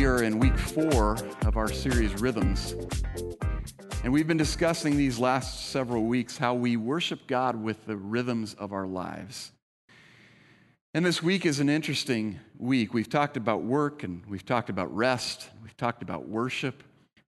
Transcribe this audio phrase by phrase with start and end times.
[0.00, 2.74] we are in week four of our series Rhythms.
[4.02, 8.54] And we've been discussing these last several weeks how we worship God with the rhythms
[8.54, 9.52] of our lives.
[10.94, 12.94] And this week is an interesting week.
[12.94, 16.82] We've talked about work and we've talked about rest, we've talked about worship,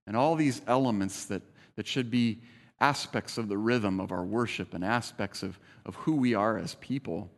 [0.07, 1.43] and all these elements that,
[1.75, 2.41] that should be
[2.79, 6.73] aspects of the rhythm of our worship and aspects of, of who we are as
[6.81, 7.29] people.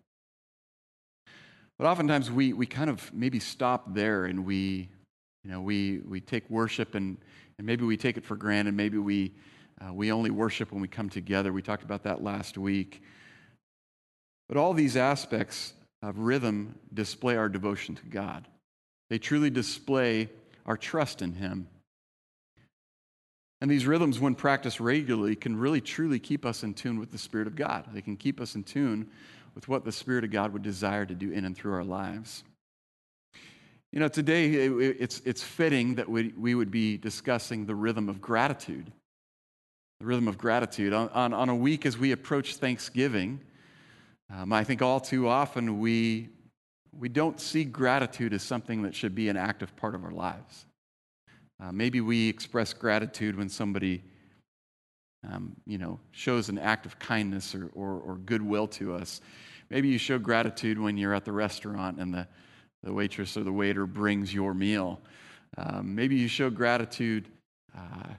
[1.77, 4.91] But oftentimes we, we kind of maybe stop there and we,
[5.45, 7.17] you know, we, we take worship and,
[7.59, 8.73] and maybe we take it for granted.
[8.73, 9.31] Maybe we,
[9.79, 11.53] uh, we only worship when we come together.
[11.53, 13.03] We talked about that last week.
[14.47, 18.47] But all these aspects of rhythm display our devotion to God.
[19.11, 20.29] They truly display
[20.65, 21.67] our trust in Him.
[23.61, 27.17] And these rhythms, when practiced regularly, can really truly keep us in tune with the
[27.19, 27.85] Spirit of God.
[27.93, 29.09] They can keep us in tune
[29.53, 32.43] with what the Spirit of God would desire to do in and through our lives.
[33.95, 38.19] You know, today it's, it's fitting that we, we would be discussing the rhythm of
[38.19, 38.91] gratitude.
[40.01, 40.91] The rhythm of gratitude.
[40.91, 43.39] On, on, on a week as we approach Thanksgiving,
[44.35, 46.27] um, I think all too often we,
[46.91, 50.65] we don't see gratitude as something that should be an active part of our lives.
[51.63, 54.03] Uh, maybe we express gratitude when somebody
[55.25, 59.21] um, you know, shows an act of kindness or, or, or, goodwill to us.
[59.69, 62.27] Maybe you show gratitude when you're at the restaurant and the,
[62.85, 65.01] the waitress or the waiter brings your meal.
[65.57, 67.27] Um, maybe you show gratitude,
[67.75, 68.13] uh,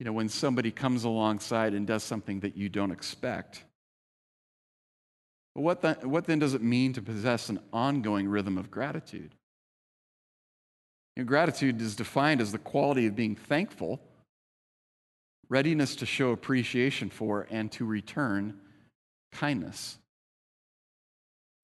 [0.00, 3.62] you know, when somebody comes alongside and does something that you don't expect.
[5.54, 9.34] But what, the, what then does it mean to possess an ongoing rhythm of gratitude?
[11.14, 14.00] You know, gratitude is defined as the quality of being thankful
[15.48, 18.58] readiness to show appreciation for and to return
[19.32, 19.98] kindness.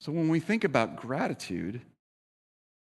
[0.00, 1.80] So when we think about gratitude,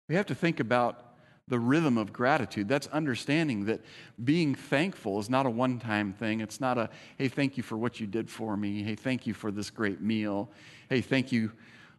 [0.09, 1.01] we have to think about
[1.47, 2.67] the rhythm of gratitude.
[2.67, 3.81] That's understanding that
[4.23, 6.41] being thankful is not a one time thing.
[6.41, 8.81] It's not a, hey, thank you for what you did for me.
[8.83, 10.49] Hey, thank you for this great meal.
[10.89, 11.51] Hey, thank you,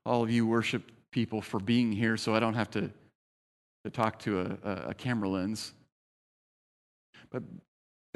[0.05, 2.91] all of you worship people, for being here so I don't have to,
[3.85, 5.73] to talk to a, a camera lens.
[7.31, 7.43] But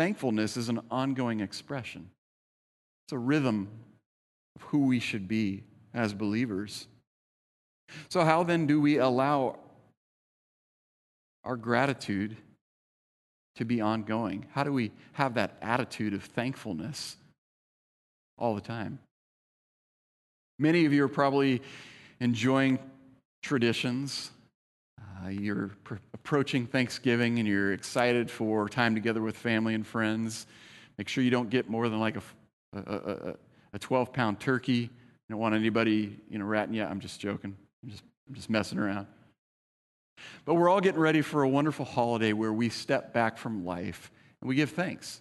[0.00, 2.08] Thankfulness is an ongoing expression,
[3.04, 3.68] it's a rhythm
[4.56, 5.62] of who we should be
[5.92, 6.86] as believers.
[8.08, 9.58] So, how then do we allow
[11.44, 12.36] our gratitude
[13.56, 14.46] to be ongoing?
[14.52, 17.16] How do we have that attitude of thankfulness
[18.38, 18.98] all the time?
[20.58, 21.62] Many of you are probably
[22.20, 22.78] enjoying
[23.42, 24.30] traditions
[25.24, 30.46] uh, you're pr- approaching Thanksgiving and you're excited for time together with family and friends.
[30.98, 32.22] Make sure you don't get more than like a,
[32.74, 33.34] a,
[33.74, 34.72] a 12 pound turkey.
[34.72, 34.88] You
[35.28, 36.84] don't want anybody, you know, ratting you.
[36.84, 37.56] I'm just joking.
[37.82, 39.06] I'm just, I'm just messing around.
[40.44, 44.10] But we're all getting ready for a wonderful holiday where we step back from life
[44.40, 45.20] and we give thanks.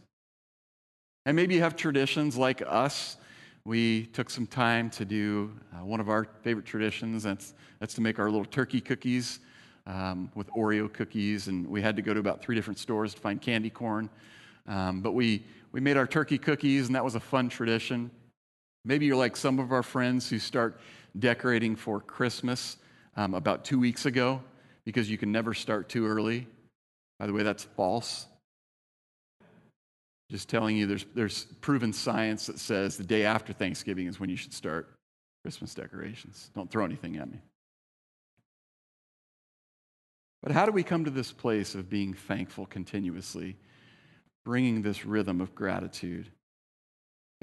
[1.25, 3.17] And maybe you have traditions like us.
[3.65, 7.23] We took some time to do uh, one of our favorite traditions.
[7.23, 9.39] That's, that's to make our little turkey cookies
[9.85, 13.19] um, with Oreo cookies, and we had to go to about three different stores to
[13.19, 14.09] find candy corn.
[14.67, 18.11] Um, but we, we made our turkey cookies, and that was a fun tradition.
[18.85, 20.79] Maybe you're like some of our friends who start
[21.17, 22.77] decorating for Christmas
[23.17, 24.41] um, about two weeks ago
[24.89, 26.47] because you can never start too early.
[27.19, 28.25] By the way, that's false.
[30.31, 34.31] Just telling you, there's, there's proven science that says the day after Thanksgiving is when
[34.31, 34.89] you should start
[35.43, 36.49] Christmas decorations.
[36.55, 37.37] Don't throw anything at me.
[40.41, 43.57] But how do we come to this place of being thankful continuously,
[44.43, 46.31] bringing this rhythm of gratitude?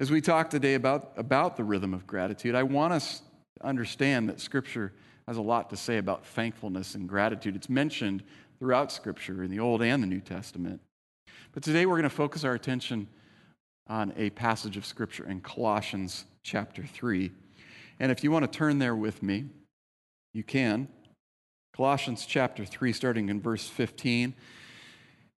[0.01, 3.23] As we talk today about, about the rhythm of gratitude, I want us
[3.61, 4.93] to understand that Scripture
[5.27, 7.57] has a lot to say about thankfulness and gratitude.
[7.57, 8.23] It's mentioned
[8.59, 10.81] throughout Scripture in the Old and the New Testament.
[11.53, 13.09] But today we're going to focus our attention
[13.89, 17.33] on a passage of Scripture in Colossians chapter 3.
[17.99, 19.47] And if you want to turn there with me,
[20.35, 20.89] you can.
[21.75, 24.35] Colossians chapter 3, starting in verse 15.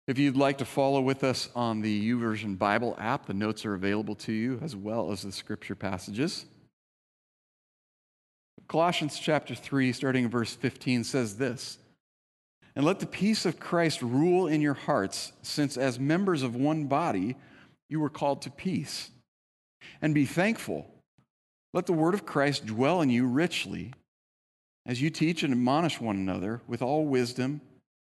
[0.07, 3.75] If you'd like to follow with us on the YouVersion Bible app, the notes are
[3.75, 6.45] available to you as well as the scripture passages.
[8.69, 11.79] Colossians chapter 3, starting in verse 15, says this
[12.75, 16.85] And let the peace of Christ rule in your hearts, since as members of one
[16.85, 17.35] body
[17.89, 19.09] you were called to peace.
[20.03, 20.87] And be thankful.
[21.73, 23.93] Let the word of Christ dwell in you richly
[24.85, 27.61] as you teach and admonish one another with all wisdom,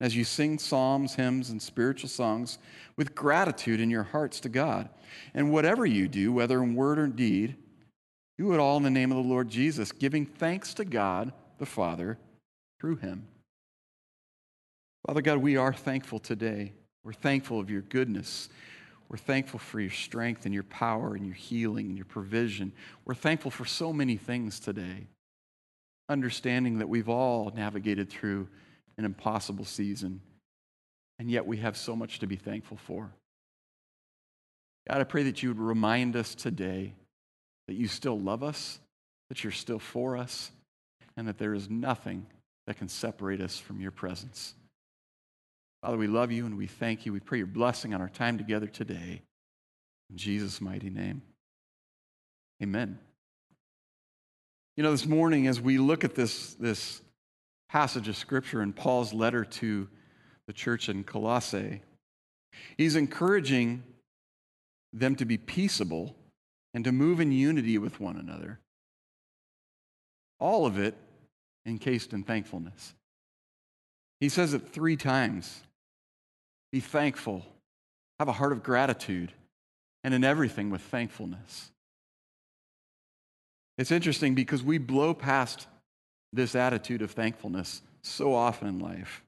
[0.02, 2.58] as you sing psalms, hymns, and spiritual songs
[2.98, 4.90] with gratitude in your hearts to God.
[5.34, 7.56] And whatever you do, whether in word or deed,
[8.40, 11.66] do it all in the name of the Lord Jesus, giving thanks to God the
[11.66, 12.18] Father
[12.80, 13.28] through him.
[15.06, 16.72] Father God, we are thankful today.
[17.04, 18.48] We're thankful of your goodness.
[19.10, 22.72] We're thankful for your strength and your power and your healing and your provision.
[23.04, 25.08] We're thankful for so many things today.
[26.08, 28.48] Understanding that we've all navigated through
[28.98, 30.22] an impossible season,
[31.20, 33.12] and yet we have so much to be thankful for.
[34.88, 36.94] God, I pray that you would remind us today
[37.70, 38.80] that you still love us,
[39.30, 40.50] that you're still for us,
[41.16, 42.26] and that there is nothing
[42.66, 44.56] that can separate us from your presence.
[45.84, 47.14] Father, we love you and we thank you.
[47.14, 49.22] We pray your blessing on our time together today.
[50.10, 51.22] In Jesus' mighty name.
[52.64, 52.98] Amen.
[54.76, 57.04] You know, this morning, as we look at this, this
[57.70, 59.88] passage of Scripture in Paul's letter to
[60.48, 61.84] the church in Colossae,
[62.78, 63.84] he's encouraging
[64.92, 66.16] them to be peaceable
[66.74, 68.60] and to move in unity with one another.
[70.40, 70.96] All of it
[71.66, 72.94] encased in thankfulness.
[74.20, 75.62] He says it three times
[76.72, 77.46] be thankful,
[78.20, 79.34] have a heart of gratitude,
[80.04, 81.72] and in everything with thankfulness.
[83.78, 85.68] It's interesting because we blow past
[86.32, 89.24] this attitude of thankfulness so often in life.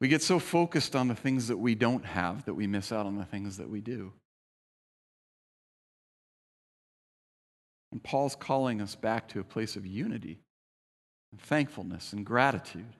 [0.00, 3.06] We get so focused on the things that we don't have that we miss out
[3.06, 4.12] on the things that we do.
[7.92, 10.38] And Paul's calling us back to a place of unity
[11.32, 12.94] and thankfulness and gratitude.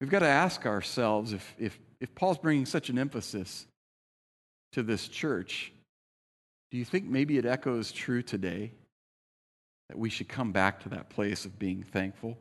[0.00, 3.66] We've got to ask ourselves if, if, if Paul's bringing such an emphasis
[4.72, 5.72] to this church,
[6.70, 8.72] do you think maybe it echoes true today
[9.88, 12.36] that we should come back to that place of being thankful?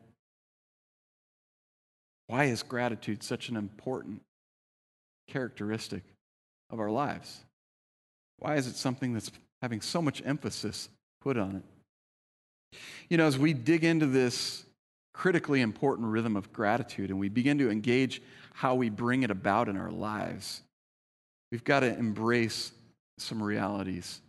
[2.28, 4.22] Why is gratitude such an important
[5.28, 6.04] characteristic
[6.69, 7.40] of our lives?
[8.39, 9.31] Why is it something that's
[9.62, 10.89] having so much emphasis
[11.22, 12.80] put on it?
[13.10, 14.63] You know, as we dig into this
[15.13, 18.22] critically important rhythm of gratitude and we begin to engage
[18.54, 20.62] how we bring it about in our lives,
[21.51, 22.72] we've got to embrace
[23.18, 24.22] some realities,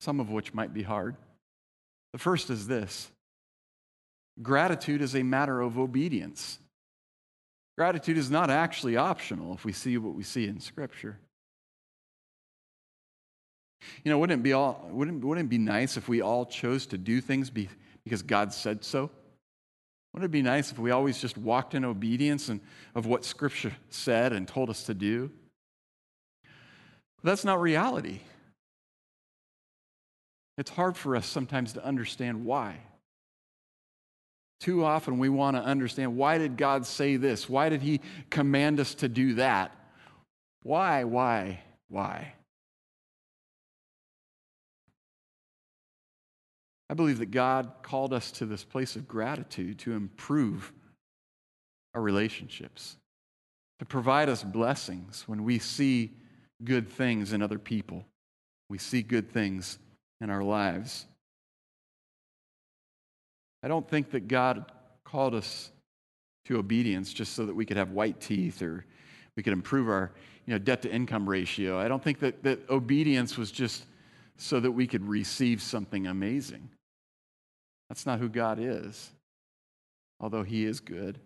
[0.00, 1.16] some of which might be hard.
[2.12, 3.10] The first is this
[4.40, 6.58] gratitude is a matter of obedience.
[7.76, 11.18] Gratitude is not actually optional if we see what we see in Scripture.
[14.04, 16.86] You know, wouldn't it be, all, wouldn't, wouldn't it be nice if we all chose
[16.86, 17.68] to do things be,
[18.04, 19.10] because God said so?
[20.12, 22.60] Wouldn't it be nice if we always just walked in obedience and,
[22.94, 25.30] of what Scripture said and told us to do?
[26.42, 28.20] But that's not reality.
[30.58, 32.76] It's hard for us sometimes to understand why.
[34.60, 37.48] Too often we want to understand why did God say this?
[37.48, 38.00] Why did He
[38.30, 39.74] command us to do that?
[40.62, 42.34] Why, why, why?
[46.92, 50.74] I believe that God called us to this place of gratitude to improve
[51.94, 52.98] our relationships,
[53.78, 56.10] to provide us blessings when we see
[56.62, 58.04] good things in other people,
[58.68, 59.78] we see good things
[60.20, 61.06] in our lives.
[63.62, 64.70] I don't think that God
[65.02, 65.72] called us
[66.44, 68.84] to obedience just so that we could have white teeth or
[69.34, 70.12] we could improve our
[70.44, 71.78] you know, debt to income ratio.
[71.80, 73.86] I don't think that, that obedience was just
[74.36, 76.68] so that we could receive something amazing.
[77.92, 79.10] That's not who God is,
[80.18, 81.18] although He is good.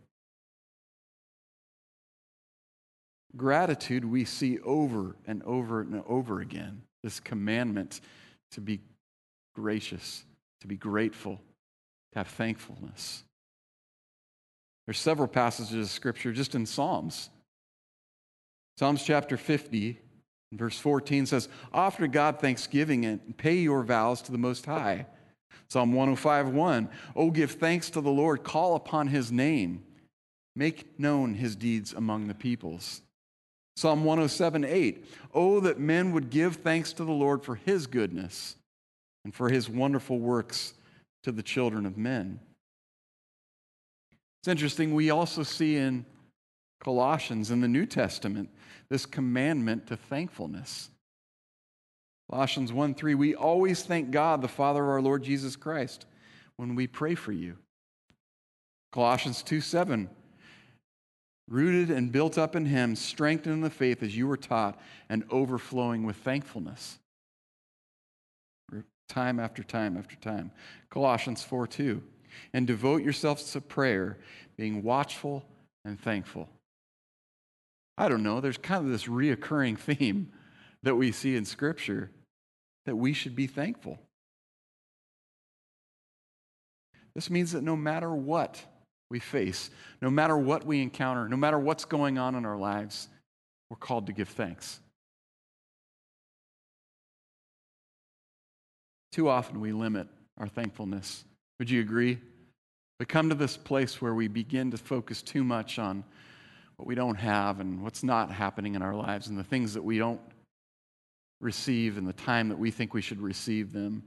[3.37, 6.83] Gratitude we see over and over and over again.
[7.05, 8.01] This commandment
[8.51, 8.81] to be
[9.55, 10.25] gracious,
[10.61, 11.37] to be grateful,
[12.15, 13.23] to have thankfulness.
[14.89, 17.31] There's several passages of scripture just in Psalms.
[18.77, 20.01] Psalms chapter 50,
[20.51, 25.07] verse 14 says, Offer to God thanksgiving and pay your vows to the Most High.
[25.69, 26.89] Psalm 105 1.
[27.15, 29.85] Oh, give thanks to the Lord, call upon his name,
[30.55, 33.03] make known his deeds among the peoples.
[33.77, 35.05] Psalm 107 8.
[35.35, 38.57] Oh, that men would give thanks to the Lord for his goodness
[39.25, 40.75] and for his wonderful works
[41.25, 42.41] to the children of men.
[44.41, 46.07] It's interesting, we also see in
[46.81, 48.49] Colossians in the New Testament
[48.89, 50.91] this commandment to thankfulness.
[52.31, 56.07] Colossians 1 3, we always thank God, the Father of our Lord Jesus Christ,
[56.57, 57.57] when we pray for you.
[58.93, 60.09] Colossians 2 7,
[61.49, 65.25] rooted and built up in Him, strengthened in the faith as you were taught, and
[65.31, 66.99] overflowing with thankfulness.
[69.09, 70.51] Time after time after time.
[70.91, 72.03] Colossians 4 2,
[72.53, 74.19] and devote yourselves to prayer,
[74.57, 75.45] being watchful
[75.85, 76.49] and thankful.
[77.97, 80.33] I don't know, there's kind of this reoccurring theme
[80.87, 82.13] that we see in Scripture
[82.85, 83.99] that we should be thankful.
[87.13, 88.63] This means that no matter what
[89.11, 89.69] we face,
[90.01, 93.09] no matter what we encounter, no matter what's going on in our lives,
[93.69, 94.79] we're called to give thanks.
[99.11, 100.07] Too often we limit
[100.39, 101.25] our thankfulness.
[101.59, 102.21] Would you agree?
[103.01, 106.05] We come to this place where we begin to focus too much on
[106.77, 109.83] what we don't have and what's not happening in our lives and the things that
[109.83, 110.21] we don't
[111.41, 114.03] receive in the time that we think we should receive them.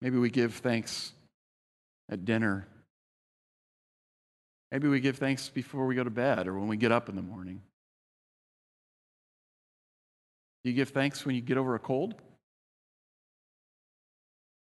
[0.00, 1.12] Maybe we give thanks
[2.10, 2.68] at dinner.
[4.70, 7.16] Maybe we give thanks before we go to bed or when we get up in
[7.16, 7.62] the morning.
[10.62, 12.14] Do you give thanks when you get over a cold?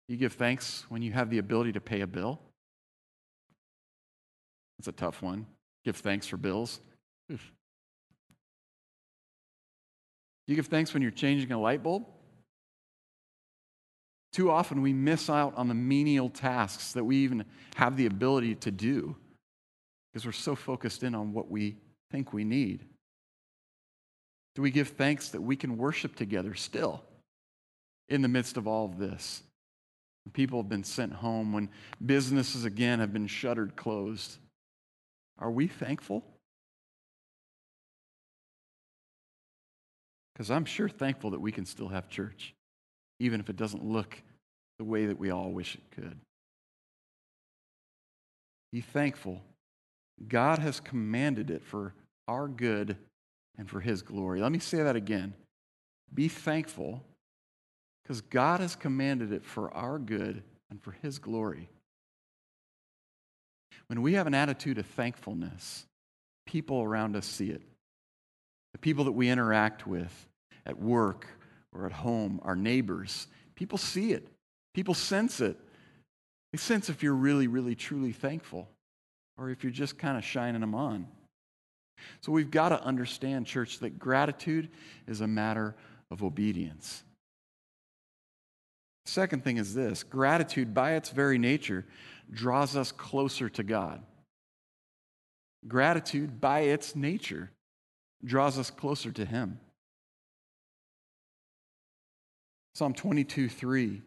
[0.07, 2.39] Do you give thanks when you have the ability to pay a bill?
[4.77, 5.47] That's a tough one.
[5.83, 6.79] Give thanks for bills.
[10.45, 12.05] Do you give thanks when you're changing a light bulb?
[14.31, 18.55] Too often we miss out on the menial tasks that we even have the ability
[18.55, 19.15] to do
[20.11, 21.77] because we're so focused in on what we
[22.11, 22.85] think we need.
[24.55, 27.03] Do we give thanks that we can worship together still
[28.09, 29.41] in the midst of all of this?
[30.25, 31.69] When people have been sent home, when
[32.05, 34.37] businesses again have been shuttered closed.
[35.37, 36.23] Are we thankful?
[40.35, 42.53] Because I'm sure thankful that we can still have church
[43.19, 44.21] even if it doesn't look
[44.77, 46.17] the way that we all wish it could.
[48.71, 49.41] Be thankful.
[50.27, 51.93] God has commanded it for
[52.27, 52.97] our good
[53.57, 54.41] and for His glory.
[54.41, 55.33] Let me say that again.
[56.13, 57.01] Be thankful
[58.03, 61.69] because God has commanded it for our good and for His glory.
[63.87, 65.85] When we have an attitude of thankfulness,
[66.45, 67.61] people around us see it.
[68.75, 70.27] The people that we interact with
[70.65, 71.27] at work
[71.73, 74.27] or at home, our neighbors, people see it.
[74.73, 75.57] People sense it.
[76.51, 78.67] They sense if you're really, really, truly thankful
[79.37, 81.07] or if you're just kind of shining them on.
[82.19, 84.67] So we've got to understand, church, that gratitude
[85.07, 85.73] is a matter
[86.11, 87.05] of obedience.
[89.05, 91.85] Second thing is this gratitude, by its very nature,
[92.29, 94.03] draws us closer to God.
[95.65, 97.51] Gratitude, by its nature,
[98.23, 99.59] draws us closer to Him.
[102.73, 104.01] Psalm 22 3.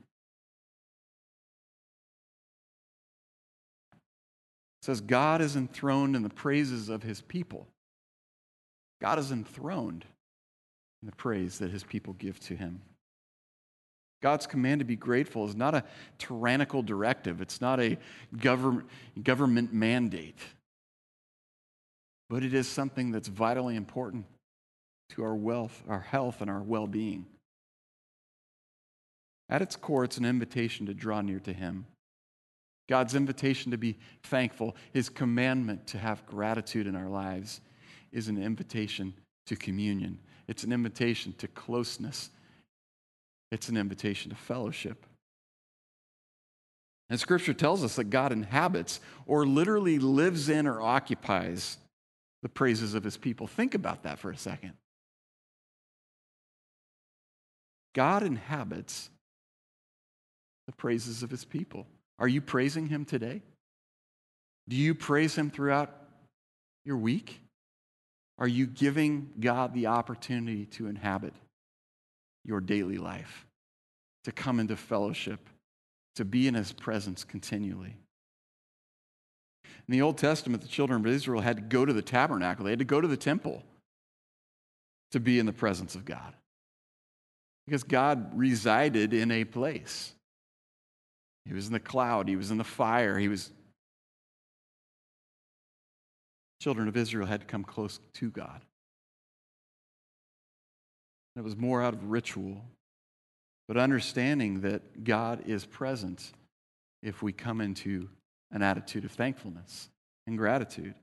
[4.89, 7.69] says, God is enthroned in the praises of his people.
[9.03, 10.07] God is enthroned
[11.03, 12.81] in the praise that his people give to him.
[14.23, 15.85] God's command to be grateful is not a
[16.17, 17.99] tyrannical directive, it's not a
[18.41, 18.89] government,
[19.23, 20.41] government mandate,
[22.29, 24.27] but it is something that's vitally important
[25.11, 27.27] to our wealth, our health, and our well being.
[29.49, 31.87] At its core, it's an invitation to draw near to Him.
[32.89, 37.61] God's invitation to be thankful, His commandment to have gratitude in our lives,
[38.13, 39.15] is an invitation
[39.47, 40.19] to communion.
[40.47, 42.31] It's an invitation to closeness.
[43.51, 45.07] It's an invitation to fellowship.
[47.11, 51.79] And Scripture tells us that God inhabits or literally lives in or occupies
[52.43, 53.47] the praises of His people.
[53.47, 54.75] Think about that for a second.
[57.95, 59.11] God inhabits
[60.69, 61.87] the praises of his people.
[62.19, 63.43] Are you praising him today?
[64.69, 65.93] Do you praise him throughout
[66.85, 67.41] your week?
[68.39, 71.33] Are you giving God the opportunity to inhabit
[72.45, 73.47] your daily life,
[74.25, 75.41] to come into fellowship,
[76.17, 77.97] to be in his presence continually?
[79.89, 82.71] In the Old Testament, the children of Israel had to go to the tabernacle, they
[82.73, 83.63] had to go to the temple
[85.13, 86.35] to be in the presence of God.
[87.67, 90.13] Because God resided in a place.
[91.47, 93.51] He was in the cloud, he was in the fire, he was.
[96.61, 98.61] Children of Israel had to come close to God.
[101.37, 102.65] It was more out of ritual,
[103.69, 106.33] but understanding that God is present
[107.03, 108.09] if we come into
[108.51, 109.89] an attitude of thankfulness
[110.27, 110.95] and gratitude.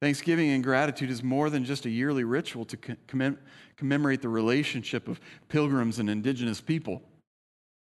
[0.00, 3.38] Thanksgiving and gratitude is more than just a yearly ritual to commem-
[3.76, 7.02] commemorate the relationship of pilgrims and indigenous people.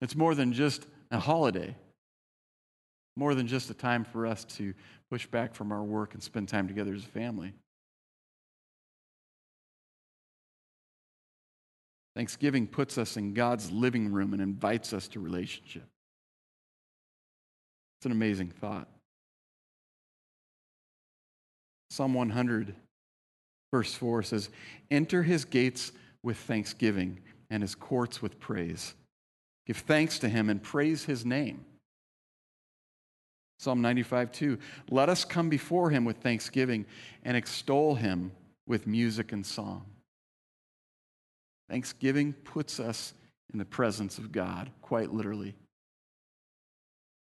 [0.00, 1.76] It's more than just a holiday,
[3.16, 4.74] more than just a time for us to
[5.10, 7.52] push back from our work and spend time together as a family.
[12.14, 15.86] Thanksgiving puts us in God's living room and invites us to relationship.
[18.06, 18.86] It's an amazing thought.
[21.90, 22.72] Psalm 100,
[23.72, 24.48] verse 4 says,
[24.92, 25.90] Enter his gates
[26.22, 27.18] with thanksgiving
[27.50, 28.94] and his courts with praise.
[29.66, 31.64] Give thanks to him and praise his name.
[33.58, 34.58] Psalm 95, 2.
[34.88, 36.86] Let us come before him with thanksgiving
[37.24, 38.30] and extol him
[38.68, 39.84] with music and song.
[41.68, 43.14] Thanksgiving puts us
[43.52, 45.56] in the presence of God, quite literally.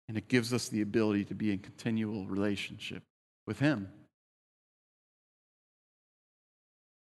[0.08, 3.04] And it gives us the ability to be in continual relationship
[3.48, 3.90] with Him.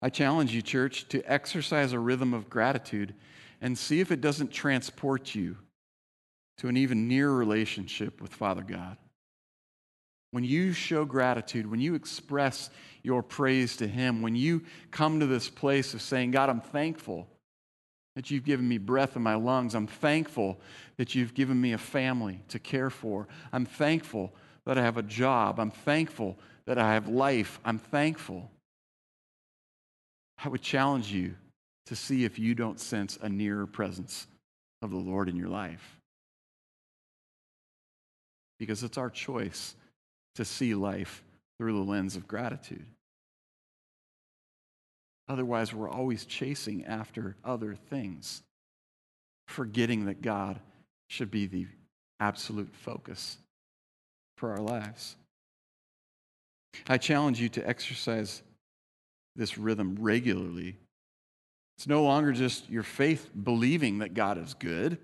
[0.01, 3.15] I challenge you, church, to exercise a rhythm of gratitude
[3.61, 5.57] and see if it doesn't transport you
[6.59, 8.97] to an even nearer relationship with Father God.
[10.31, 12.71] When you show gratitude, when you express
[13.03, 17.29] your praise to Him, when you come to this place of saying, God, I'm thankful
[18.19, 19.77] that you've given me breath in my lungs.
[19.77, 20.59] I'm thankful
[20.97, 23.29] that you've given me a family to care for.
[23.53, 24.35] I'm thankful
[24.67, 25.61] that I have a job.
[25.61, 27.61] I'm thankful that I have life.
[27.65, 28.51] I'm thankful.
[30.45, 31.37] I would challenge you
[31.87, 34.27] to see if you don't sense a nearer presence
[34.83, 36.01] of the Lord in your life.
[38.59, 39.77] Because it's our choice
[40.35, 41.23] to see life
[41.57, 42.85] through the lens of gratitude.
[45.29, 48.43] Otherwise, we're always chasing after other things,
[49.47, 50.59] forgetting that God
[51.09, 51.67] should be the
[52.21, 53.37] absolute focus
[54.37, 55.17] for our lives.
[56.89, 58.43] I challenge you to exercise
[59.37, 60.77] this rhythm regularly.
[61.77, 64.99] It's no longer just your faith believing that God is good,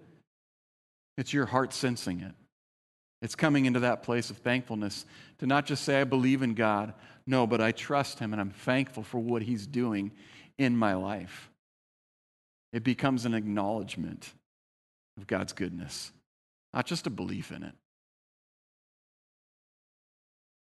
[1.16, 2.32] it's your heart sensing it.
[3.24, 5.06] It's coming into that place of thankfulness
[5.38, 6.92] to not just say, I believe in God,
[7.26, 10.12] no, but I trust Him and I'm thankful for what He's doing
[10.58, 11.50] in my life.
[12.74, 14.30] It becomes an acknowledgement
[15.16, 16.12] of God's goodness,
[16.74, 17.72] not just a belief in it.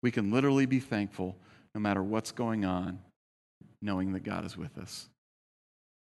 [0.02, 1.36] We can literally be thankful
[1.74, 2.98] no matter what's going on,
[3.82, 5.10] knowing that God is with us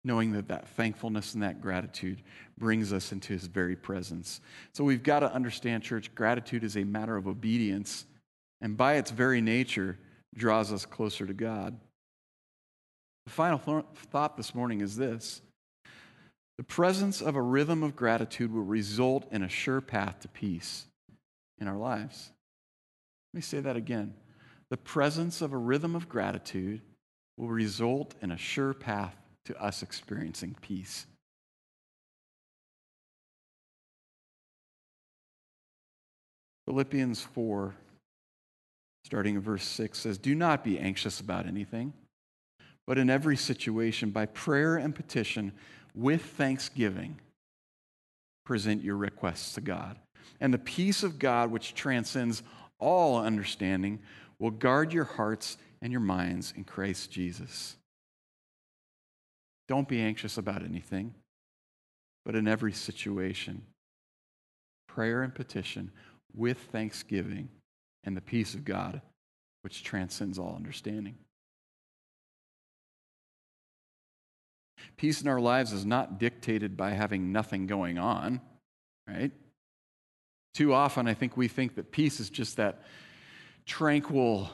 [0.04, 2.23] knowing that that thankfulness and that gratitude
[2.58, 4.41] brings us into his very presence.
[4.73, 8.04] So we've got to understand, church, gratitude is a matter of obedience,
[8.60, 9.99] and by its very nature,
[10.34, 11.78] draws us closer to God.
[13.26, 15.43] The final th- thought this morning is this
[16.58, 20.86] the presence of a rhythm of gratitude will result in a sure path to peace
[21.58, 22.30] in our lives.
[23.32, 24.15] Let me say that again.
[24.71, 26.80] The presence of a rhythm of gratitude
[27.36, 31.07] will result in a sure path to us experiencing peace.
[36.67, 37.75] Philippians 4,
[39.05, 41.93] starting in verse 6, says, Do not be anxious about anything,
[42.87, 45.52] but in every situation, by prayer and petition,
[45.95, 47.19] with thanksgiving,
[48.45, 49.99] present your requests to God.
[50.41, 52.43] And the peace of God, which transcends
[52.78, 54.00] all understanding,
[54.39, 57.76] will guard your hearts and your minds in Christ Jesus.
[59.73, 61.15] Don't be anxious about anything,
[62.26, 63.63] but in every situation,
[64.87, 65.91] prayer and petition
[66.35, 67.49] with thanksgiving
[68.04, 69.00] and the peace of God,
[69.63, 71.15] which transcends all understanding.
[74.99, 78.43] Peace in our lives is not dictated by having nothing going on,
[79.08, 79.32] right?
[80.52, 82.82] Too often, I think we think that peace is just that
[83.65, 84.50] tranquil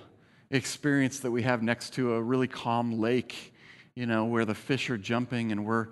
[0.53, 3.53] experience that we have next to a really calm lake
[3.99, 5.89] you know, where the fish are jumping and we're,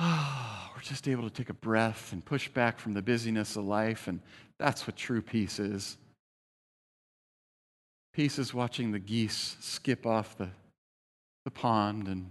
[0.00, 3.64] oh, we're just able to take a breath and push back from the busyness of
[3.64, 4.08] life.
[4.08, 4.18] And
[4.58, 5.96] that's what true peace is.
[8.12, 10.48] Peace is watching the geese skip off the,
[11.44, 12.30] the pond and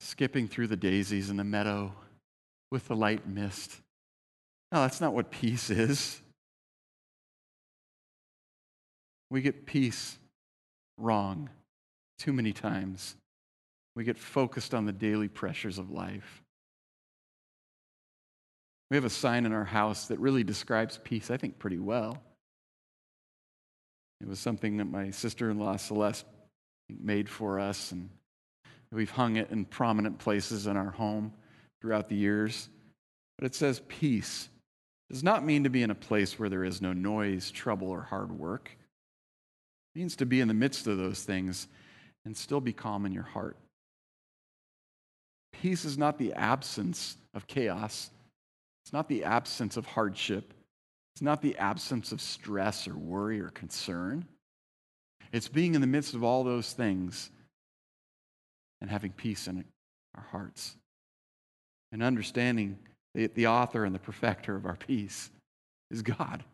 [0.00, 1.92] skipping through the daisies in the meadow
[2.70, 3.76] with the light mist.
[4.72, 6.18] No, that's not what peace is.
[9.30, 10.16] We get peace
[10.96, 11.50] wrong
[12.18, 13.16] too many times.
[13.94, 16.42] We get focused on the daily pressures of life.
[18.90, 22.22] We have a sign in our house that really describes peace, I think, pretty well.
[24.20, 26.24] It was something that my sister in law Celeste
[26.88, 28.08] made for us, and
[28.92, 31.32] we've hung it in prominent places in our home
[31.80, 32.68] throughout the years.
[33.38, 34.48] But it says peace
[35.10, 38.02] does not mean to be in a place where there is no noise, trouble, or
[38.02, 38.70] hard work.
[39.94, 41.68] It means to be in the midst of those things
[42.26, 43.56] and still be calm in your heart.
[45.62, 48.10] Peace is not the absence of chaos,
[48.84, 50.52] it's not the absence of hardship,
[51.14, 54.26] it's not the absence of stress or worry or concern.
[55.32, 57.30] It's being in the midst of all those things
[58.80, 59.64] and having peace in
[60.14, 60.76] our hearts
[61.92, 62.78] and understanding
[63.14, 65.30] that the author and the perfecter of our peace
[65.90, 66.44] is God.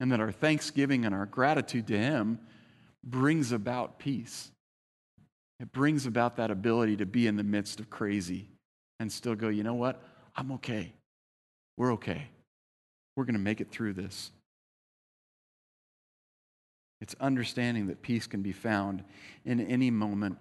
[0.00, 2.40] And that our thanksgiving and our gratitude to Him
[3.06, 4.50] brings about peace.
[5.60, 8.48] It brings about that ability to be in the midst of crazy
[9.00, 10.02] and still go, you know what?
[10.34, 10.92] I'm okay.
[11.76, 12.28] We're okay.
[13.16, 14.30] we're going to make it through this.
[17.00, 19.02] It's understanding that peace can be found
[19.44, 20.38] in any moment,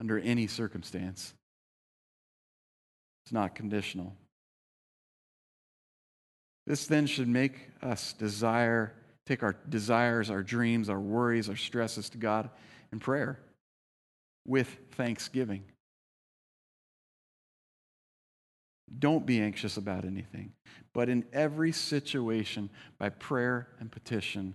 [0.00, 1.34] under any circumstance.
[3.24, 4.14] It's not conditional.
[6.66, 8.92] This then should make us desire,
[9.28, 12.48] take our desires, our dreams, our worries, our stresses to God
[12.90, 13.38] in prayer
[14.46, 15.64] with thanksgiving.
[18.98, 20.52] Don't be anxious about anything,
[20.94, 24.54] but in every situation, by prayer and petition,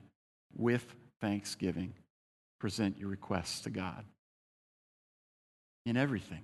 [0.55, 0.83] with
[1.21, 1.93] thanksgiving,
[2.59, 4.03] present your requests to God.
[5.85, 6.41] In everything.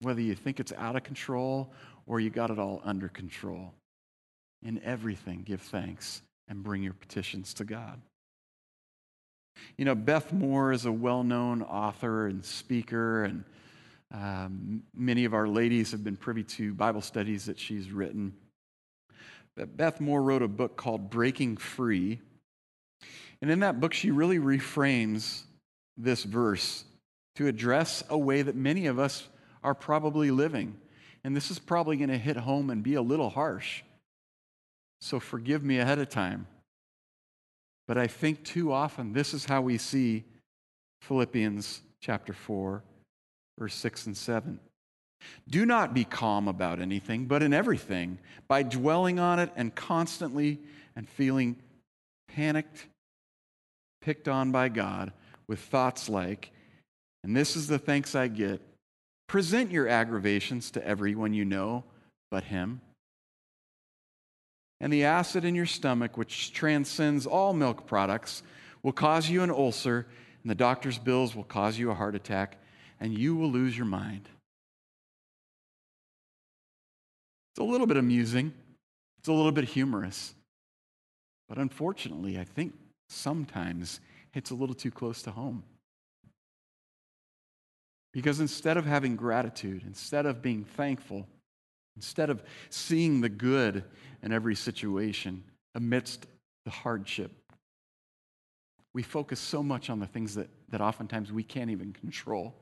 [0.00, 1.72] Whether you think it's out of control
[2.06, 3.72] or you got it all under control.
[4.62, 8.00] In everything, give thanks and bring your petitions to God.
[9.76, 13.44] You know, Beth Moore is a well known author and speaker, and
[14.12, 18.34] um, many of our ladies have been privy to Bible studies that she's written.
[19.56, 22.20] But Beth Moore wrote a book called Breaking Free.
[23.40, 25.42] And in that book, she really reframes
[25.96, 26.84] this verse
[27.36, 29.28] to address a way that many of us
[29.62, 30.76] are probably living.
[31.24, 33.82] And this is probably going to hit home and be a little harsh.
[35.04, 36.46] So forgive me ahead of time.
[37.86, 40.24] But I think too often this is how we see
[41.02, 42.82] Philippians chapter 4
[43.58, 44.58] verse 6 and 7.
[45.46, 50.58] Do not be calm about anything, but in everything, by dwelling on it and constantly
[50.96, 51.56] and feeling
[52.28, 52.86] panicked,
[54.00, 55.12] picked on by God
[55.46, 56.50] with thoughts like,
[57.22, 58.62] and this is the thanks I get
[59.26, 61.84] present your aggravations to everyone you know
[62.30, 62.80] but Him.
[64.84, 68.42] And the acid in your stomach, which transcends all milk products,
[68.82, 70.06] will cause you an ulcer,
[70.42, 72.58] and the doctor's bills will cause you a heart attack
[73.00, 74.28] and you will lose your mind.
[77.52, 78.52] It's a little bit amusing,
[79.20, 80.34] it's a little bit humorous,
[81.48, 82.74] but unfortunately, I think
[83.08, 84.00] sometimes
[84.34, 85.62] it's a little too close to home.
[88.12, 91.26] Because instead of having gratitude, instead of being thankful,
[91.96, 93.84] instead of seeing the good
[94.22, 96.26] in every situation amidst
[96.64, 97.30] the hardship,
[98.94, 102.54] we focus so much on the things that, that oftentimes we can't even control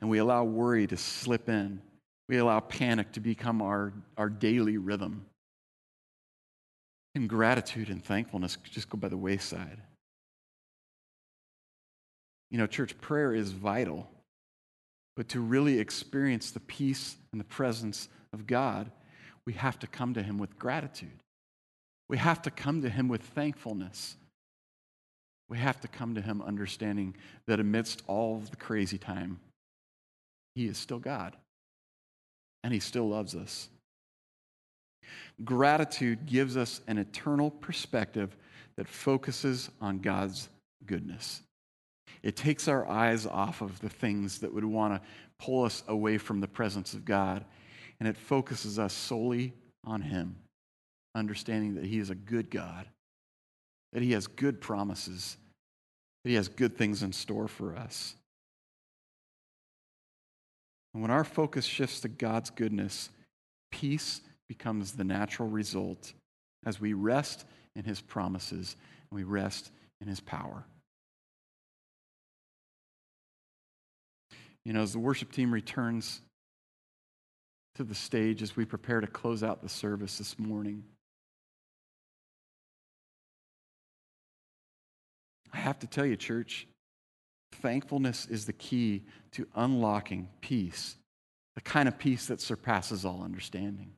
[0.00, 1.80] and we allow worry to slip in.
[2.28, 5.26] We allow panic to become our, our daily rhythm.
[7.14, 9.78] And gratitude and thankfulness just go by the wayside.
[12.50, 14.08] You know, church prayer is vital,
[15.16, 18.90] but to really experience the peace and the presence of God,
[19.44, 21.18] we have to come to Him with gratitude.
[22.08, 24.16] We have to come to Him with thankfulness.
[25.48, 27.16] We have to come to Him understanding
[27.46, 29.40] that amidst all the crazy time,
[30.54, 31.36] he is still God,
[32.62, 33.68] and He still loves us.
[35.44, 38.36] Gratitude gives us an eternal perspective
[38.76, 40.48] that focuses on God's
[40.86, 41.42] goodness.
[42.22, 46.18] It takes our eyes off of the things that would want to pull us away
[46.18, 47.44] from the presence of God,
[48.00, 49.52] and it focuses us solely
[49.84, 50.36] on Him,
[51.14, 52.86] understanding that He is a good God,
[53.92, 55.36] that He has good promises,
[56.24, 58.14] that He has good things in store for us.
[60.92, 63.10] And when our focus shifts to God's goodness,
[63.70, 66.12] peace becomes the natural result
[66.66, 67.44] as we rest
[67.76, 68.76] in his promises
[69.10, 70.64] and we rest in his power.
[74.64, 76.20] You know, as the worship team returns
[77.80, 80.84] to the stage as we prepare to close out the service this morning,
[85.50, 86.66] I have to tell you, church,
[87.52, 90.96] Thankfulness is the key to unlocking peace,
[91.54, 93.92] the kind of peace that surpasses all understanding.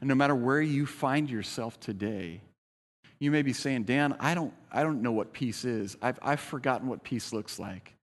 [0.00, 2.40] And no matter where you find yourself today,
[3.18, 5.96] you may be saying, Dan, I don't, I don't know what peace is.
[6.00, 7.94] I've, I've forgotten what peace looks like.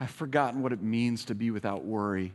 [0.00, 2.32] I've forgotten what it means to be without worry.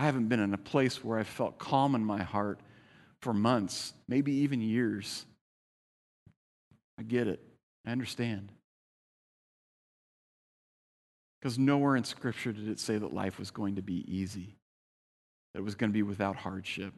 [0.00, 2.58] I haven't been in a place where I felt calm in my heart
[3.20, 5.26] for months, maybe even years.
[6.98, 7.38] I get it.
[7.86, 8.48] I understand.
[11.38, 14.56] Because nowhere in Scripture did it say that life was going to be easy,
[15.52, 16.94] that it was going to be without hardship.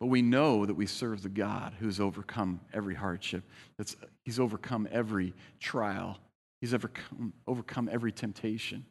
[0.00, 3.44] But we know that we serve the God who's overcome every hardship.
[3.78, 6.18] That's, he's overcome every trial.
[6.60, 8.86] He's overcome, overcome every temptation.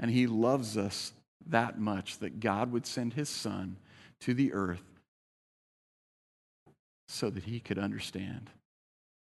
[0.00, 1.12] And he loves us
[1.46, 3.76] that much that God would send his son
[4.22, 4.82] to the earth
[7.06, 8.48] so that he could understand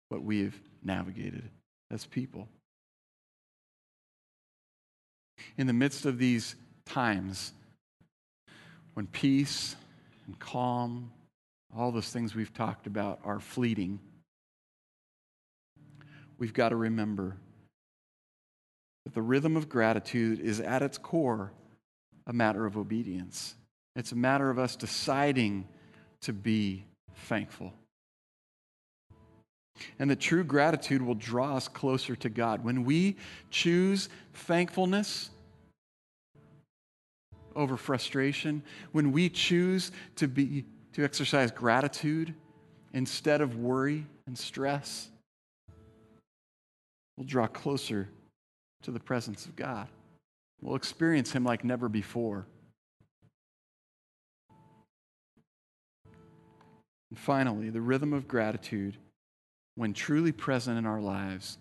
[0.08, 1.50] what we have navigated
[1.90, 2.48] as people.
[5.58, 6.54] In the midst of these
[6.86, 7.52] times,
[8.94, 9.74] when peace
[10.26, 11.10] and calm,
[11.76, 13.98] all those things we've talked about, are fleeting,
[16.38, 17.36] we've got to remember
[19.04, 21.52] that the rhythm of gratitude is at its core
[22.26, 23.54] a matter of obedience.
[23.96, 25.66] It's a matter of us deciding
[26.22, 26.84] to be
[27.14, 27.72] thankful.
[29.98, 32.62] And the true gratitude will draw us closer to God.
[32.64, 33.16] When we
[33.50, 35.30] choose thankfulness
[37.56, 38.62] over frustration,
[38.92, 42.34] when we choose to be to exercise gratitude
[42.92, 45.08] instead of worry and stress,
[47.16, 48.08] we'll draw closer
[48.82, 49.88] to the presence of God.
[50.60, 52.46] We'll experience him like never before.
[57.10, 58.96] And finally, the rhythm of gratitude
[59.74, 61.58] when truly present in our lives,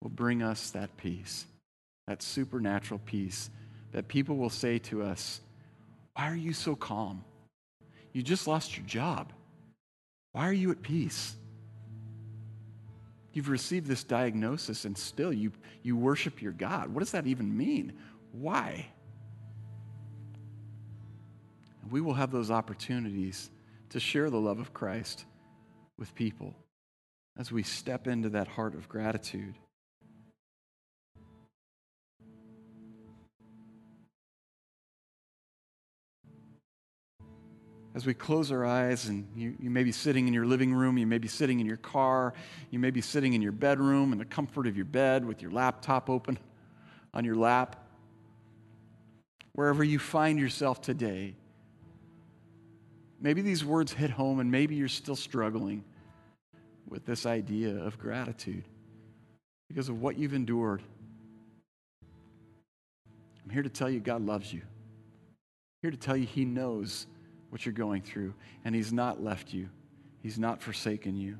[0.00, 1.46] will bring us that peace,
[2.06, 3.50] that supernatural peace
[3.92, 5.40] that people will say to us,
[6.14, 7.24] Why are you so calm?
[8.12, 9.32] You just lost your job.
[10.32, 11.36] Why are you at peace?
[13.34, 16.88] You've received this diagnosis and still you, you worship your God.
[16.94, 17.92] What does that even mean?
[18.30, 18.86] Why?
[21.90, 23.50] We will have those opportunities
[23.90, 25.24] to share the love of Christ
[25.98, 26.54] with people
[27.36, 29.56] as we step into that heart of gratitude.
[37.94, 40.98] As we close our eyes, and you, you may be sitting in your living room,
[40.98, 42.34] you may be sitting in your car,
[42.70, 45.52] you may be sitting in your bedroom in the comfort of your bed with your
[45.52, 46.36] laptop open
[47.12, 47.76] on your lap.
[49.52, 51.36] Wherever you find yourself today,
[53.20, 55.84] maybe these words hit home and maybe you're still struggling
[56.88, 58.64] with this idea of gratitude
[59.68, 60.82] because of what you've endured.
[63.44, 64.62] I'm here to tell you God loves you.
[64.62, 67.06] I'm here to tell you He knows
[67.54, 69.68] what you're going through, and He's not left you,
[70.24, 71.38] He's not forsaken you.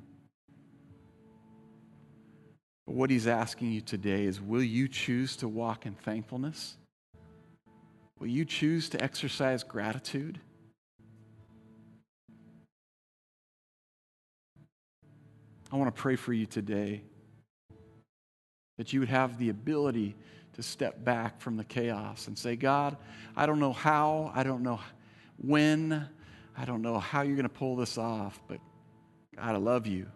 [2.87, 6.77] But what He's asking you today is will you choose to walk in thankfulness?
[8.21, 10.39] Will you choose to exercise gratitude?
[15.73, 17.03] I want to pray for you today
[18.79, 20.15] that you would have the ability
[20.53, 22.97] to step back from the chaos and say, God,
[23.37, 24.79] I don't know how, I don't know
[25.39, 26.09] when,
[26.57, 28.59] I don't know how you're going to pull this off, but
[29.37, 30.07] God, I love you.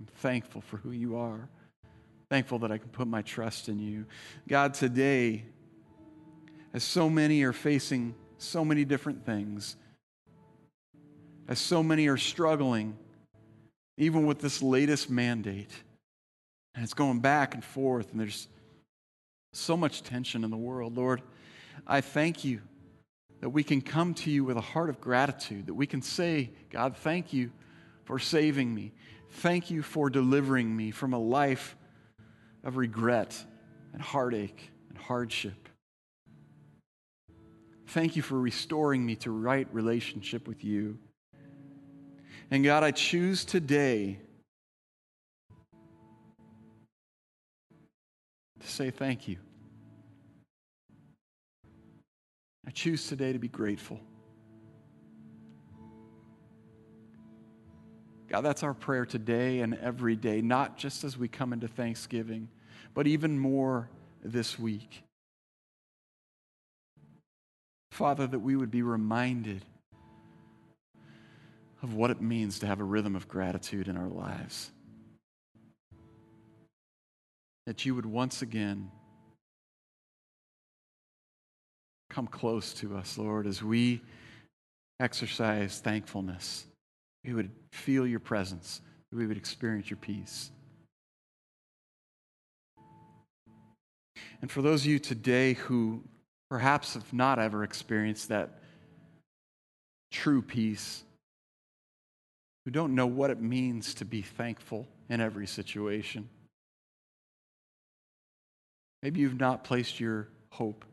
[0.00, 1.48] I'm thankful for who you are.
[2.30, 4.06] Thankful that I can put my trust in you.
[4.48, 5.44] God, today,
[6.74, 9.76] as so many are facing so many different things,
[11.48, 12.96] as so many are struggling,
[13.96, 15.70] even with this latest mandate.
[16.74, 18.48] And it's going back and forth, and there's
[19.54, 20.96] so much tension in the world.
[20.96, 21.22] Lord,
[21.86, 22.60] I thank you
[23.46, 26.50] that we can come to you with a heart of gratitude, that we can say,
[26.68, 27.52] God, thank you
[28.02, 28.92] for saving me.
[29.34, 31.76] Thank you for delivering me from a life
[32.64, 33.40] of regret
[33.92, 35.68] and heartache and hardship.
[37.86, 40.98] Thank you for restoring me to right relationship with you.
[42.50, 44.18] And God, I choose today
[48.58, 49.36] to say thank you.
[52.66, 54.00] I choose today to be grateful.
[58.28, 62.48] God, that's our prayer today and every day, not just as we come into Thanksgiving,
[62.92, 63.88] but even more
[64.24, 65.04] this week.
[67.92, 69.64] Father, that we would be reminded
[71.82, 74.72] of what it means to have a rhythm of gratitude in our lives.
[77.66, 78.90] That you would once again
[82.16, 84.00] come close to us, Lord, as we
[85.00, 86.64] exercise thankfulness.
[87.26, 88.80] We would feel your presence,
[89.12, 90.50] we would experience your peace.
[94.40, 96.02] And for those of you today who
[96.48, 98.60] perhaps have not ever experienced that
[100.10, 101.04] true peace,
[102.64, 106.30] who don't know what it means to be thankful in every situation.
[109.02, 110.86] Maybe you've not placed your hope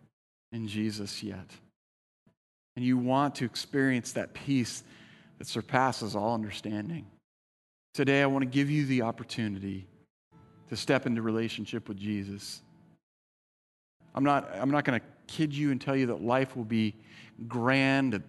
[0.54, 1.50] in Jesus yet.
[2.76, 4.84] And you want to experience that peace
[5.40, 7.06] that surpasses all understanding.
[7.94, 9.88] Today, I want to give you the opportunity
[10.70, 12.62] to step into relationship with Jesus.
[14.16, 16.96] I'm not, I'm not going to kid you and tell you that life will be
[17.48, 18.24] grand,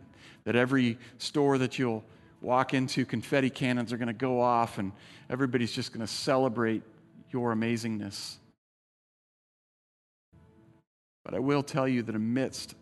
[0.45, 2.05] that every store that you'll
[2.41, 4.93] walk into, confetti cannons are going to go off, and
[5.31, 6.83] everybody's just going to celebrate
[7.31, 8.37] your amazingness.
[11.25, 12.75] But I will tell you that amidst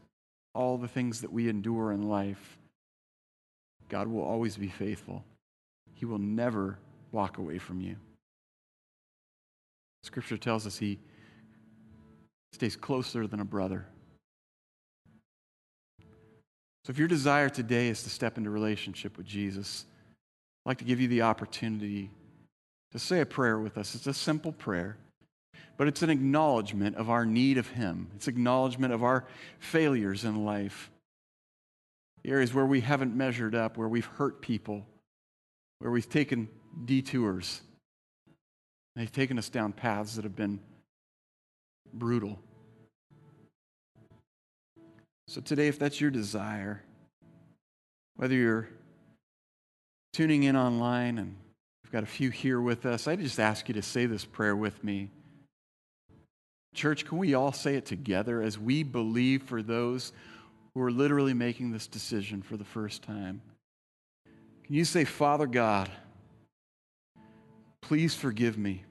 [0.55, 2.59] all the things that we endure in life,
[3.88, 5.24] God will always be faithful.
[5.94, 6.78] He will never
[7.12, 7.96] walk away from you.
[10.02, 10.98] Scripture tells us He
[12.52, 13.87] stays closer than a brother.
[16.85, 19.85] So if your desire today is to step into relationship with Jesus,
[20.64, 22.11] I'd like to give you the opportunity
[22.90, 23.94] to say a prayer with us.
[23.94, 24.96] It's a simple prayer,
[25.76, 28.08] but it's an acknowledgement of our need of Him.
[28.14, 29.24] It's acknowledgement of our
[29.58, 30.90] failures in life.
[32.22, 34.86] The areas where we haven't measured up, where we've hurt people,
[35.78, 36.48] where we've taken
[36.84, 37.62] detours.
[38.94, 40.60] They've taken us down paths that have been
[41.92, 42.38] brutal.
[45.28, 46.82] So, today, if that's your desire,
[48.16, 48.68] whether you're
[50.12, 51.34] tuning in online and
[51.82, 54.54] we've got a few here with us, I just ask you to say this prayer
[54.54, 55.10] with me.
[56.74, 60.12] Church, can we all say it together as we believe for those
[60.74, 63.42] who are literally making this decision for the first time?
[64.64, 65.90] Can you say, Father God,
[67.82, 68.85] please forgive me?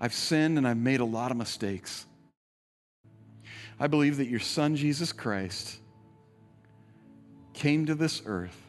[0.00, 2.06] I've sinned and I've made a lot of mistakes.
[3.78, 5.78] I believe that your son, Jesus Christ,
[7.52, 8.60] came to this earth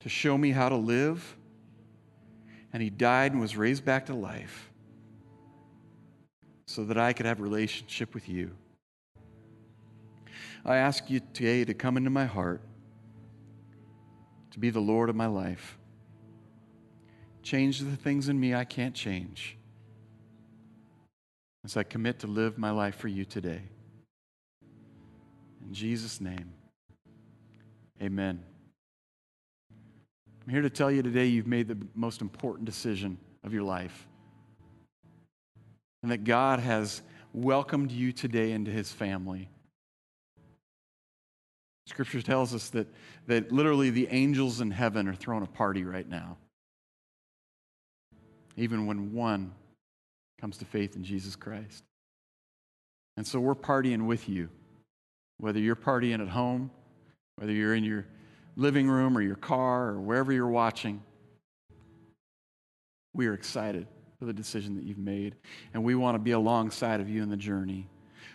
[0.00, 1.36] to show me how to live,
[2.72, 4.70] and he died and was raised back to life
[6.66, 8.50] so that I could have relationship with you.
[10.64, 12.60] I ask you today to come into my heart,
[14.50, 15.78] to be the Lord of my life.
[17.42, 19.56] Change the things in me I can't change
[21.64, 23.62] as I commit to live my life for you today.
[25.64, 26.52] In Jesus' name,
[28.02, 28.42] amen.
[29.70, 34.06] I'm here to tell you today you've made the most important decision of your life.
[36.02, 39.48] And that God has welcomed you today into his family.
[41.86, 42.88] Scripture tells us that,
[43.26, 46.36] that literally the angels in heaven are throwing a party right now.
[48.56, 49.52] Even when one
[50.40, 51.84] comes to faith in Jesus Christ.
[53.16, 54.48] And so we're partying with you,
[55.38, 56.70] whether you're partying at home,
[57.36, 58.06] whether you're in your
[58.56, 61.02] living room or your car or wherever you're watching.
[63.14, 63.86] We are excited
[64.18, 65.36] for the decision that you've made,
[65.74, 67.86] and we want to be alongside of you in the journey.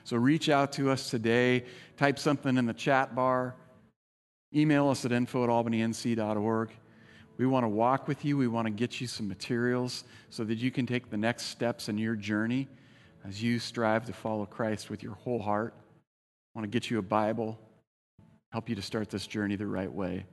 [0.04, 1.66] So reach out to us today,
[1.98, 3.56] type something in the chat bar,
[4.54, 6.72] email us at info at albanync.org.
[7.38, 8.38] We want to walk with you.
[8.38, 11.90] We want to get you some materials so that you can take the next steps
[11.90, 12.68] in your journey
[13.28, 15.74] as you strive to follow Christ with your whole heart.
[15.78, 17.58] I want to get you a Bible,
[18.52, 20.26] help you to start this journey the right way.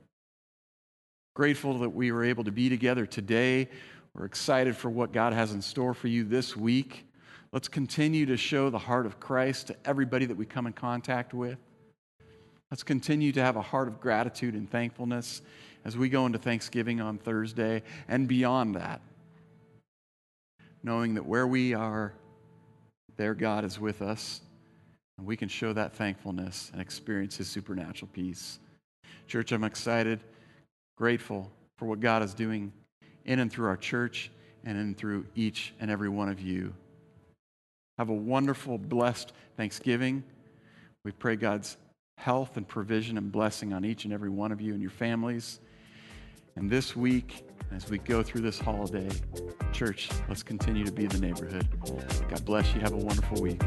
[1.35, 3.69] Grateful that we were able to be together today.
[4.13, 7.05] We're excited for what God has in store for you this week.
[7.51, 11.33] Let's continue to show the heart of Christ to everybody that we come in contact
[11.33, 11.57] with.
[12.71, 15.41] Let's continue to have a heart of gratitude and thankfulness
[15.85, 19.01] as we go into Thanksgiving on Thursday and beyond that,
[20.83, 22.13] knowing that where we are,
[23.17, 24.41] there God is with us,
[25.17, 28.59] and we can show that thankfulness and experience His supernatural peace.
[29.27, 30.19] Church, I'm excited,
[30.95, 32.71] grateful for what God is doing
[33.29, 34.31] in and through our church
[34.65, 36.73] and in through each and every one of you.
[37.99, 40.23] Have a wonderful, blessed Thanksgiving.
[41.05, 41.77] We pray God's
[42.17, 45.59] health and provision and blessing on each and every one of you and your families.
[46.55, 49.09] And this week, as we go through this holiday,
[49.71, 51.67] church, let's continue to be the neighborhood.
[52.27, 52.81] God bless you.
[52.81, 53.61] Have a wonderful week.